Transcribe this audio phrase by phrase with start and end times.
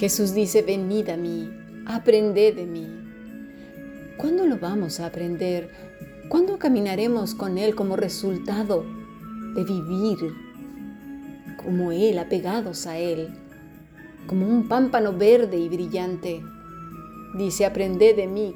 [0.00, 1.50] Jesús dice, venid a mí,
[1.84, 2.88] aprended de mí.
[4.16, 5.70] ¿Cuándo lo vamos a aprender?
[6.30, 8.86] ¿Cuándo caminaremos con Él como resultado
[9.54, 10.16] de vivir
[11.62, 13.28] como Él, apegados a Él,
[14.26, 16.42] como un pámpano verde y brillante?
[17.36, 18.54] Dice, aprended de mí,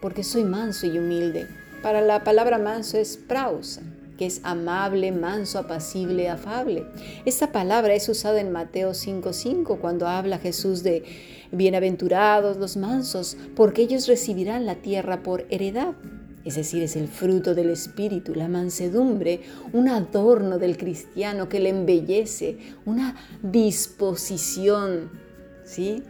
[0.00, 1.48] porque soy manso y humilde.
[1.82, 3.82] Para la palabra manso es prausa,
[4.16, 6.86] que es amable, manso, apacible, afable.
[7.24, 11.04] Esta palabra es usada en Mateo 5:5 cuando habla Jesús de
[11.52, 15.94] bienaventurados los mansos, porque ellos recibirán la tierra por heredad.
[16.44, 19.40] Es decir, es el fruto del Espíritu, la mansedumbre,
[19.72, 25.10] un adorno del cristiano que le embellece, una disposición,
[25.64, 26.02] ¿sí?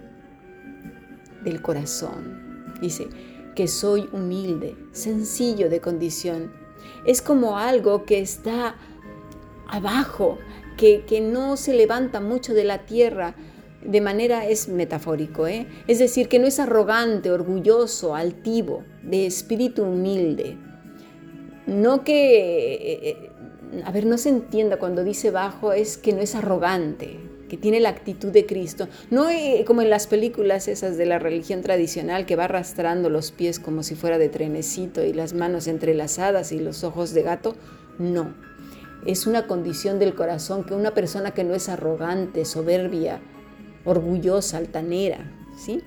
[1.45, 2.74] Del corazón.
[2.80, 3.07] Dice
[3.55, 6.63] que soy humilde, sencillo de condición
[7.05, 8.77] es como algo que está
[9.69, 10.38] abajo,
[10.77, 13.35] que, no se levanta mucho de la tierra,
[13.82, 15.66] de manera es metafórico, ¿eh?
[15.87, 20.57] es decir, que no es arrogante, orgulloso, altivo, de espíritu humilde.
[21.66, 23.30] No que, eh, eh,
[23.85, 27.80] a ver, no se entienda cuando dice bajo, es que no es arrogante, que tiene
[27.80, 28.88] la actitud de Cristo.
[29.10, 33.32] No eh, como en las películas esas de la religión tradicional que va arrastrando los
[33.32, 37.56] pies como si fuera de trenecito y las manos entrelazadas y los ojos de gato.
[37.98, 38.34] No.
[39.06, 43.20] Es una condición del corazón que una persona que no es arrogante, soberbia,
[43.84, 45.82] orgullosa, altanera, ¿sí?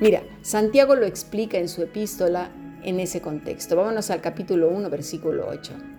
[0.00, 2.50] Mira, Santiago lo explica en su epístola
[2.84, 3.76] en ese contexto.
[3.76, 5.95] Vámonos al capítulo 1, versículo 8.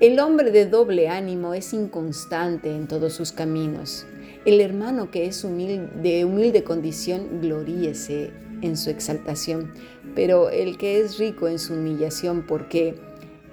[0.00, 4.06] El hombre de doble ánimo es inconstante en todos sus caminos.
[4.44, 8.30] El hermano que es de humilde condición, gloríese
[8.62, 9.74] en su exaltación,
[10.14, 12.94] pero el que es rico en su humillación, porque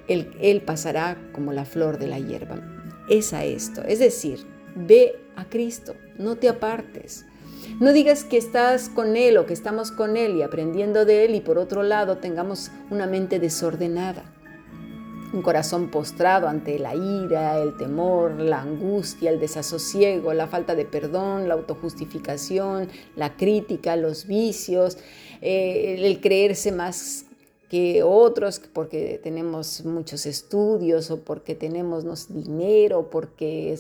[0.08, 2.62] él, él pasará como la flor de la hierba.
[3.10, 7.26] Es a esto, es decir, ve a Cristo, no te apartes.
[7.80, 11.34] No digas que estás con Él o que estamos con Él y aprendiendo de Él
[11.34, 14.35] y por otro lado tengamos una mente desordenada
[15.36, 20.86] un corazón postrado ante la ira, el temor, la angustia, el desasosiego, la falta de
[20.86, 24.98] perdón, la autojustificación, la crítica, los vicios,
[25.42, 27.26] eh, el creerse más
[27.70, 33.78] que otros porque tenemos muchos estudios o porque tenemos dinero, porque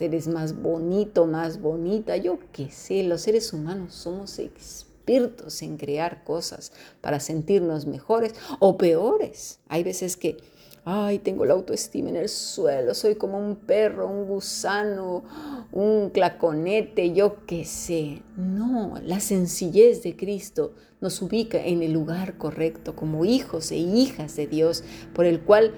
[0.00, 6.24] eres más bonito, más bonita, yo qué sé, los seres humanos somos expertos en crear
[6.24, 9.60] cosas para sentirnos mejores o peores.
[9.68, 10.38] Hay veces que
[10.88, 15.24] ay, tengo la autoestima en el suelo, soy como un perro, un gusano,
[15.72, 18.22] un claconete, yo qué sé.
[18.36, 24.36] No, la sencillez de Cristo nos ubica en el lugar correcto como hijos e hijas
[24.36, 25.74] de Dios por el cual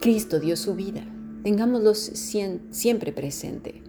[0.00, 1.04] Cristo dio su vida.
[1.42, 3.82] Tengámoslo siempre presente.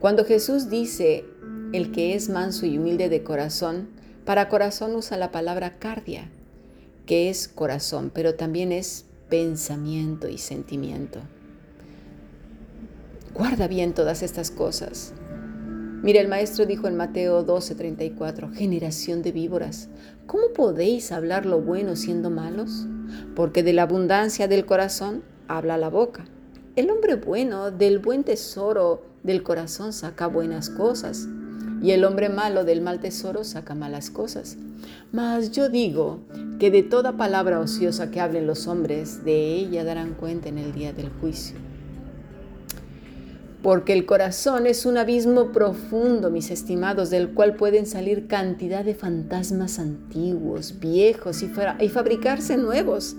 [0.00, 1.26] Cuando Jesús dice,
[1.74, 3.90] el que es manso y humilde de corazón,
[4.24, 6.30] para corazón usa la palabra cardia,
[7.06, 11.20] que es corazón, pero también es pensamiento y sentimiento.
[13.34, 15.14] Guarda bien todas estas cosas.
[16.02, 19.88] Mira, el maestro dijo en Mateo 12:34, generación de víboras,
[20.26, 22.86] ¿cómo podéis hablar lo bueno siendo malos?
[23.36, 26.24] Porque de la abundancia del corazón habla la boca.
[26.74, 31.28] El hombre bueno del buen tesoro del corazón saca buenas cosas,
[31.82, 34.56] y el hombre malo del mal tesoro saca malas cosas.
[35.10, 36.20] Mas yo digo
[36.58, 40.72] que de toda palabra ociosa que hablen los hombres, de ella darán cuenta en el
[40.72, 41.56] día del juicio.
[43.62, 48.94] Porque el corazón es un abismo profundo, mis estimados, del cual pueden salir cantidad de
[48.94, 51.50] fantasmas antiguos, viejos y,
[51.80, 53.16] y fabricarse nuevos.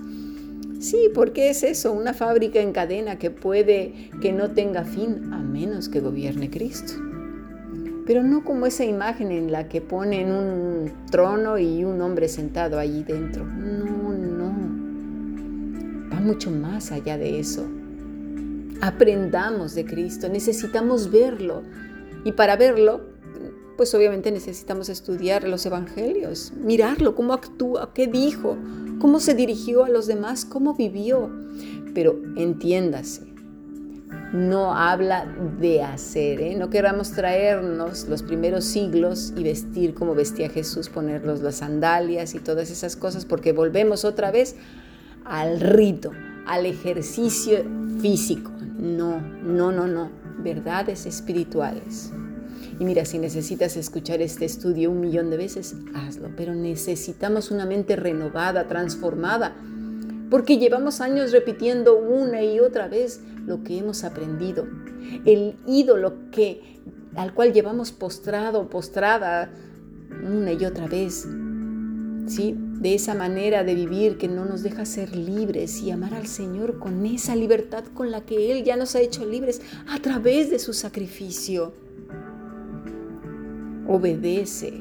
[0.80, 5.40] Sí, porque es eso, una fábrica en cadena que puede que no tenga fin a
[5.40, 7.13] menos que gobierne Cristo
[8.06, 12.80] pero no como esa imagen en la que ponen un trono y un hombre sentado
[12.80, 13.46] allí dentro.
[13.46, 14.54] No, no.
[16.12, 17.66] Va mucho más allá de eso.
[18.82, 21.64] Aprendamos de Cristo, necesitamos verlo.
[22.26, 23.02] Y para verlo,
[23.78, 28.58] pues obviamente necesitamos estudiar los evangelios, mirarlo, cómo actúa, qué dijo,
[29.00, 31.30] cómo se dirigió a los demás, cómo vivió.
[31.94, 33.33] Pero entiéndase,
[34.34, 35.28] no habla
[35.60, 36.42] de hacer.
[36.42, 36.56] ¿eh?
[36.56, 42.40] No queramos traernos los primeros siglos y vestir como vestía Jesús, ponernos las sandalias y
[42.40, 44.56] todas esas cosas, porque volvemos otra vez
[45.24, 46.12] al rito,
[46.48, 47.64] al ejercicio
[48.02, 48.52] físico.
[48.80, 50.12] No, no, no, no.
[50.40, 52.12] Verdades espirituales.
[52.80, 56.32] Y mira, si necesitas escuchar este estudio un millón de veces, hazlo.
[56.36, 59.56] Pero necesitamos una mente renovada, transformada
[60.30, 64.68] porque llevamos años repitiendo una y otra vez lo que hemos aprendido.
[65.26, 66.80] El ídolo que
[67.16, 69.52] al cual llevamos postrado, postrada
[70.26, 71.28] una y otra vez.
[72.28, 72.56] ¿Sí?
[72.58, 76.80] De esa manera de vivir que no nos deja ser libres y amar al Señor
[76.80, 80.60] con esa libertad con la que Él ya nos ha hecho libres a través de
[80.60, 81.74] su sacrificio.
[83.88, 84.74] Obedece,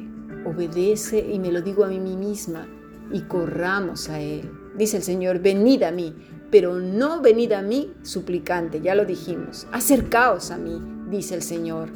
[0.46, 2.68] obedece y me lo digo a mí misma
[3.12, 4.61] y corramos a Él.
[4.76, 6.14] Dice el Señor, venid a mí,
[6.50, 9.66] pero no venid a mí suplicante, ya lo dijimos.
[9.72, 10.80] Acercaos a mí,
[11.10, 11.88] dice el Señor.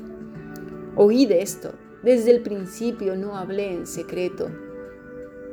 [0.95, 4.49] Oíd esto, desde el principio no hablé en secreto.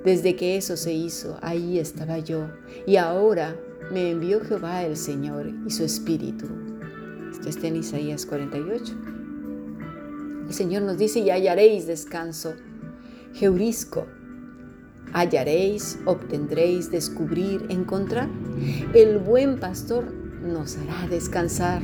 [0.03, 2.47] Desde que eso se hizo, ahí estaba yo.
[2.85, 3.55] Y ahora
[3.91, 6.45] me envió Jehová el Señor y su Espíritu.
[7.31, 8.93] Esto está en Isaías 48.
[10.47, 12.53] El Señor nos dice, y hallaréis descanso.
[13.33, 14.05] Jeurisco,
[15.13, 18.27] hallaréis, obtendréis, descubrir, encontrar.
[18.93, 21.81] El buen pastor nos hará descansar,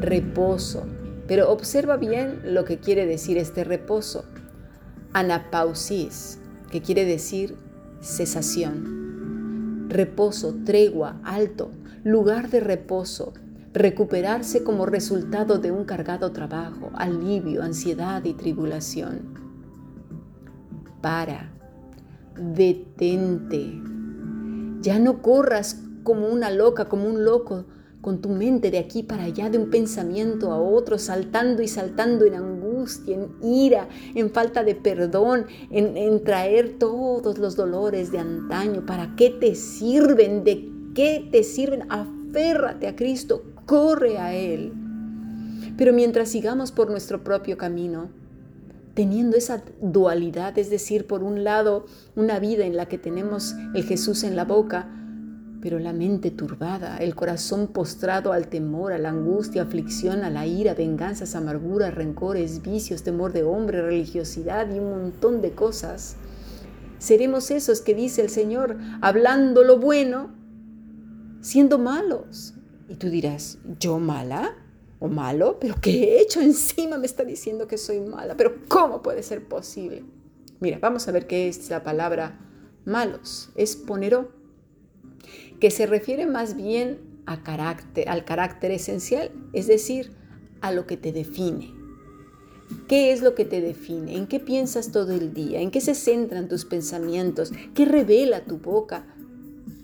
[0.00, 0.86] reposo.
[1.26, 4.24] Pero observa bien lo que quiere decir este reposo.
[5.12, 6.38] Anapausis,
[6.70, 7.56] que quiere decir
[8.00, 9.88] cesación.
[9.88, 11.70] Reposo, tregua, alto,
[12.02, 13.32] lugar de reposo,
[13.72, 19.40] recuperarse como resultado de un cargado trabajo, alivio, ansiedad y tribulación.
[21.00, 21.52] Para,
[22.36, 23.80] detente.
[24.80, 27.66] Ya no corras como una loca, como un loco,
[28.02, 32.24] con tu mente de aquí para allá, de un pensamiento a otro, saltando y saltando
[32.24, 38.84] en angustia, en ira, en falta de perdón, en, traer todos los dolores de antaño.
[38.84, 40.42] ¿Para qué te sirven?
[40.42, 41.84] ¿De qué te sirven?
[41.88, 44.72] Aférrate a Cristo, corre a Él.
[45.78, 48.10] Pero mientras sigamos por nuestro propio camino,
[48.94, 53.84] teniendo esa dualidad, es decir, por un lado una vida en la que tenemos el
[53.84, 54.88] Jesús en la boca,
[55.62, 60.44] pero la mente turbada, el corazón postrado al temor, a la angustia, aflicción, a la
[60.44, 66.16] ira, venganzas, amarguras, rencores, vicios, temor de hombre, religiosidad y un montón de cosas.
[66.98, 70.32] Seremos esos que dice el Señor, hablando lo bueno,
[71.40, 72.54] siendo malos.
[72.88, 74.56] Y tú dirás, ¿yo mala?
[75.02, 76.96] O malo, pero ¿qué he hecho encima?
[76.96, 80.04] Me está diciendo que soy mala, pero ¿cómo puede ser posible?
[80.60, 82.38] Mira, vamos a ver qué es la palabra
[82.84, 83.50] malos.
[83.56, 84.30] Es ponero,
[85.58, 90.12] que se refiere más bien a carácter, al carácter esencial, es decir,
[90.60, 91.74] a lo que te define.
[92.86, 94.16] ¿Qué es lo que te define?
[94.16, 95.60] ¿En qué piensas todo el día?
[95.60, 97.52] ¿En qué se centran tus pensamientos?
[97.74, 99.04] ¿Qué revela tu boca?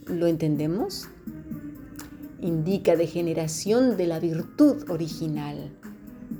[0.06, 1.08] ¿Lo entendemos?
[2.40, 5.70] Indica degeneración de la virtud original.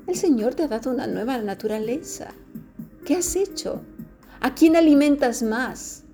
[0.06, 2.28] El Señor te ha dado una nueva naturaleza.
[3.04, 3.82] ¿Qué has hecho?
[4.40, 6.04] ¿A quién alimentas más?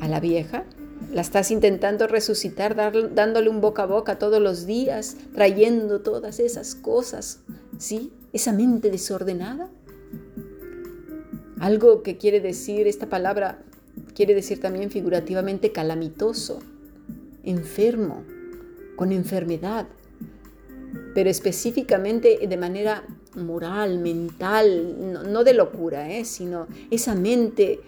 [0.00, 0.64] ¿A la vieja?
[1.12, 2.76] ¿La estás intentando resucitar
[3.14, 7.40] dándole un boca a boca todos los días, trayendo todas esas cosas?
[7.78, 8.12] ¿Sí?
[8.32, 9.70] ¿Esa mente desordenada?
[11.58, 13.62] Algo que quiere decir esta palabra,
[14.14, 16.60] quiere decir también figurativamente calamitoso
[17.44, 18.24] enfermo,
[18.96, 19.86] con enfermedad,
[21.14, 23.04] pero específicamente de manera
[23.36, 26.24] moral, mental, no, de locura, ¿eh?
[26.24, 27.80] sino esa mente eh,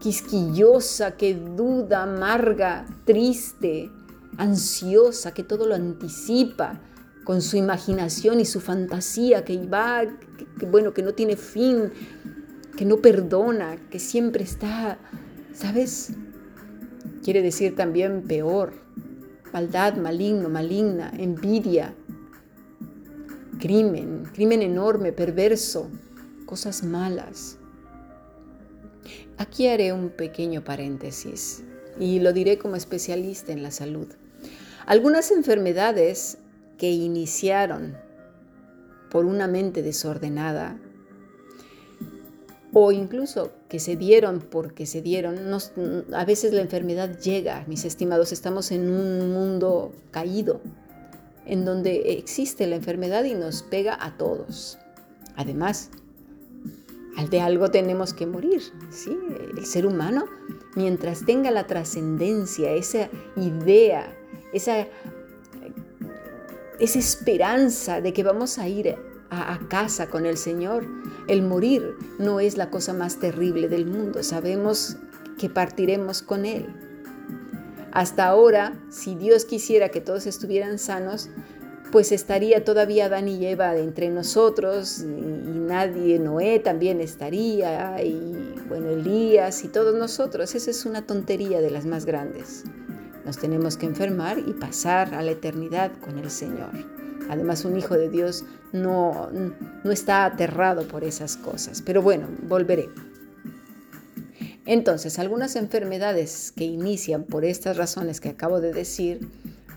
[0.00, 3.90] quisquillosa que duda, amarga, triste,
[4.38, 6.80] ansiosa, que todo lo anticipa
[7.24, 10.04] con su imaginación y su fantasía, que va,
[10.58, 11.90] que, bueno, que no tiene fin,
[12.76, 14.98] que no perdona, que siempre está,
[15.52, 16.12] ¿sabes?
[17.22, 18.72] Quiere decir también peor,
[19.52, 21.94] maldad, maligno, maligna, envidia,
[23.58, 25.90] crimen, crimen enorme, perverso,
[26.44, 27.58] cosas malas.
[29.38, 31.62] Aquí haré un pequeño paréntesis
[31.98, 34.08] y lo diré como especialista en la salud.
[34.86, 36.38] Algunas enfermedades
[36.78, 37.96] que iniciaron
[39.10, 40.78] por una mente desordenada
[42.78, 45.38] o incluso que se dieron porque se dieron.
[46.12, 50.60] a veces la enfermedad llega, mis estimados, estamos en un mundo caído,
[51.46, 54.76] en donde existe la enfermedad y nos pega a todos.
[55.36, 55.88] Además,
[57.16, 59.16] al de algo tenemos que morir, ¿sí?
[59.56, 60.26] El ser humano,
[60.74, 64.14] mientras tenga la trascendencia, esa idea,
[64.52, 64.86] esa,
[66.78, 68.98] esa esperanza de que vamos a ir
[69.30, 70.86] a, casa con el Señor.
[71.28, 74.22] El morir no es la cosa más terrible del mundo.
[74.22, 74.96] Sabemos
[75.38, 76.66] que partiremos con Él.
[77.92, 81.30] Hasta ahora, si Dios quisiera que todos estuvieran sanos,
[81.92, 88.90] pues estaría todavía Adán y Eva entre nosotros y, nadie, Noé también estaría y bueno,
[88.90, 90.54] Elías y todos nosotros.
[90.54, 92.64] Esa es una tontería de las más grandes.
[93.24, 96.95] Nos tenemos que enfermar y pasar a la eternidad con el Señor.
[97.28, 101.82] Además, un hijo de Dios no, no está aterrado por esas cosas.
[101.82, 102.88] Pero bueno, volveré.
[104.66, 109.28] Entonces, algunas enfermedades que inician por estas razones que acabo de decir,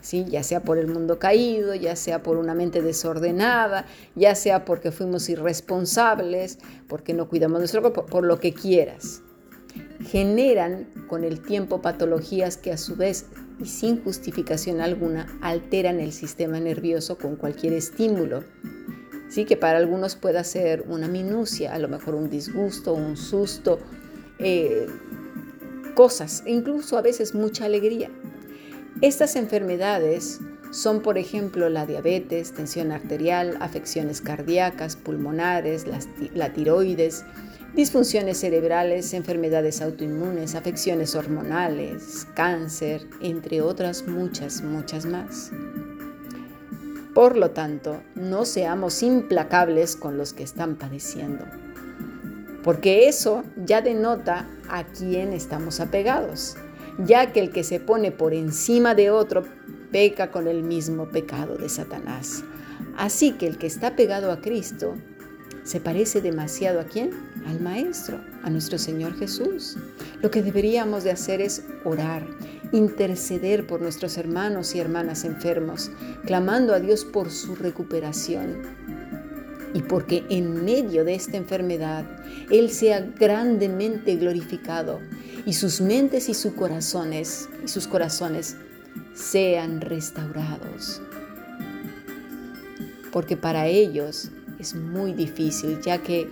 [0.02, 0.26] ¿sí?
[0.28, 4.92] ya sea por el mundo caído, ya sea por una mente desordenada, ya sea porque
[4.92, 9.22] fuimos irresponsables, porque no cuidamos nuestro cuerpo, por lo que quieras,
[10.06, 13.26] generan con el tiempo patologías que a su vez
[13.60, 18.44] y sin justificación alguna alteran el sistema nervioso con cualquier estímulo.
[19.30, 23.80] Sí, que para algunos pueda ser una minucia, a lo mejor un disgusto, un susto,
[24.40, 24.88] eh,
[25.94, 28.10] cosas, incluso a veces mucha alegría.
[29.02, 30.40] Estas enfermedades
[30.72, 35.86] son, por ejemplo, la diabetes, tensión arterial, afecciones cardíacas, pulmonares,
[36.34, 37.24] la tiroides,
[37.76, 45.52] disfunciones cerebrales, enfermedades autoinmunes, afecciones hormonales, cáncer, entre otras muchas, muchas más.
[47.14, 51.46] Por lo tanto, no seamos implacables con los que están padeciendo
[52.64, 56.56] porque eso ya denota a quién estamos apegados,
[57.00, 59.46] ya que el que se pone por encima de otro
[59.92, 62.44] peca con el mismo pecado de Satanás.
[62.98, 64.96] Así que el que está pegado a Cristo
[65.70, 67.12] se parece demasiado a quién?
[67.46, 69.78] Al Maestro, a nuestro Señor Jesús.
[70.20, 72.26] Lo que deberíamos de hacer es orar,
[72.72, 75.92] interceder por nuestros hermanos y hermanas enfermos,
[76.26, 78.64] clamando a Dios por su recuperación
[79.76, 82.04] y porque en medio de esta enfermedad
[82.50, 85.02] Él sea grandemente glorificado
[85.46, 88.56] y sus mentes y sus corazones y sus corazones
[89.14, 91.00] sean restaurados.
[93.12, 96.30] Porque para ellos es muy difícil ya que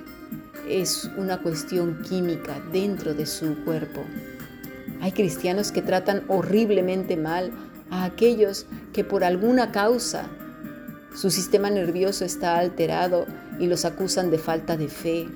[0.67, 4.03] es una cuestión química dentro de su cuerpo.
[5.01, 7.51] Hay cristianos que tratan horriblemente mal
[7.89, 10.29] a aquellos que por alguna causa
[11.15, 13.25] su sistema nervioso está alterado
[13.59, 15.27] y los acusan de falta de fe,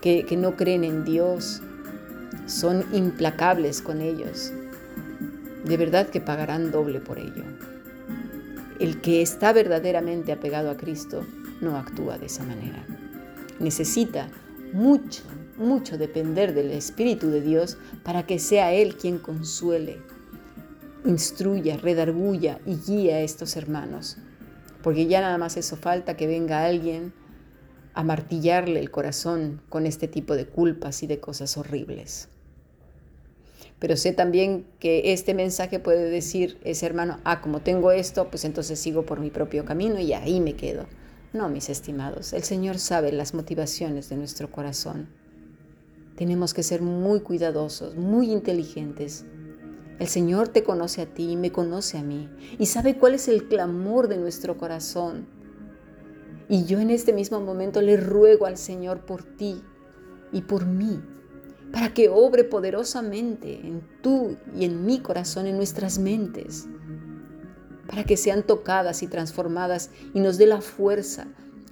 [0.00, 1.60] que, no creen en Dios.
[2.46, 4.52] Son implacables con ellos.
[5.64, 7.42] De verdad que pagarán doble por ello.
[8.78, 11.26] El que está verdaderamente apegado a Cristo
[11.60, 12.84] no actúa de esa manera.
[13.60, 14.28] Necesita
[14.72, 15.22] mucho,
[15.56, 20.00] mucho depender del Espíritu de Dios para que sea Él quien consuele,
[21.04, 24.18] instruya, redarguya y guíe a estos hermanos
[24.82, 27.12] porque ya nada más eso falta que venga alguien
[27.94, 32.28] a martillarle el corazón con este tipo de culpas y de cosas horribles.
[33.80, 38.44] Pero sé también que este mensaje puede decir ese hermano, ah, como tengo esto, pues
[38.44, 40.86] entonces sigo por mi propio camino y ahí me quedo.
[41.32, 45.08] No, mis estimados, el Señor sabe las motivaciones de nuestro corazón.
[46.16, 49.24] Tenemos que ser muy cuidadosos, muy inteligentes
[49.98, 53.26] el Señor te conoce a ti y me conoce a mí y sabe cuál es
[53.26, 55.26] el clamor de nuestro corazón.
[56.48, 59.60] Y yo en este mismo momento le ruego al Señor por ti
[60.32, 61.02] y por mí,
[61.72, 66.68] para que obre poderosamente en tú y en mi corazón, en nuestras mentes,
[67.88, 71.26] para que sean tocadas y transformadas y nos dé la fuerza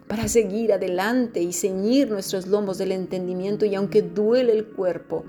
[0.09, 5.25] para seguir adelante y ceñir nuestros lomos del entendimiento y aunque duele el cuerpo,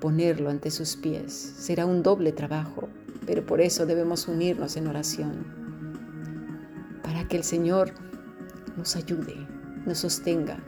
[0.00, 1.32] ponerlo ante sus pies.
[1.58, 2.88] Será un doble trabajo,
[3.26, 5.44] pero por eso debemos unirnos en oración,
[7.02, 7.92] para que el Señor
[8.76, 9.34] nos ayude,
[9.84, 10.58] nos sostenga,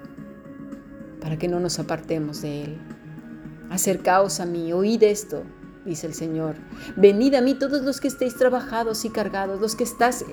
[1.21, 2.79] para que no nos apartemos de Él.
[3.71, 5.45] Acercaos a mí, oíd esto,
[5.89, 6.57] dice el Señor.
[6.97, 10.25] Venid a mí todos los que estéis trabajados y cargados, los que estáis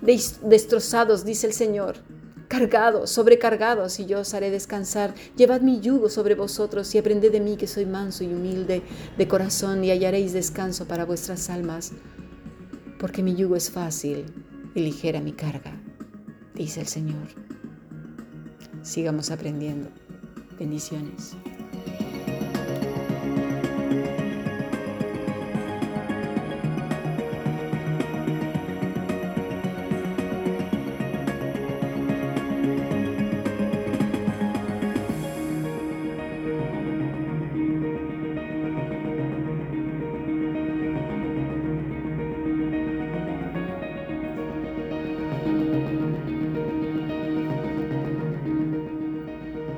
[0.00, 1.96] destrozados, dice el Señor
[2.48, 5.14] cargados, sobrecargados, y yo os haré descansar.
[5.36, 8.82] Llevad mi yugo sobre vosotros y aprended de mí que soy manso y humilde
[9.16, 11.92] de corazón y hallaréis descanso para vuestras almas,
[12.98, 14.24] porque mi yugo es fácil
[14.74, 15.78] y ligera mi carga,
[16.54, 17.28] dice el Señor.
[18.82, 19.90] Sigamos aprendiendo.
[20.58, 21.36] Bendiciones.